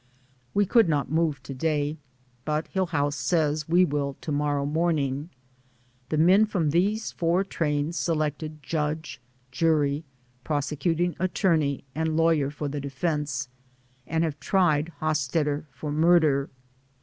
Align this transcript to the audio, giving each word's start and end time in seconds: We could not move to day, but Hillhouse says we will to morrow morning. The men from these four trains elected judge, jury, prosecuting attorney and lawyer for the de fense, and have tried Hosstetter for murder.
We 0.55 0.65
could 0.65 0.89
not 0.89 1.11
move 1.11 1.43
to 1.43 1.53
day, 1.53 1.99
but 2.43 2.67
Hillhouse 2.73 3.13
says 3.15 3.69
we 3.69 3.85
will 3.85 4.15
to 4.21 4.31
morrow 4.31 4.65
morning. 4.65 5.29
The 6.09 6.17
men 6.17 6.47
from 6.47 6.71
these 6.71 7.11
four 7.11 7.43
trains 7.43 8.09
elected 8.09 8.63
judge, 8.63 9.21
jury, 9.51 10.03
prosecuting 10.43 11.15
attorney 11.19 11.83
and 11.93 12.17
lawyer 12.17 12.49
for 12.49 12.67
the 12.67 12.81
de 12.81 12.89
fense, 12.89 13.47
and 14.07 14.23
have 14.23 14.39
tried 14.39 14.91
Hosstetter 15.01 15.65
for 15.69 15.91
murder. 15.91 16.49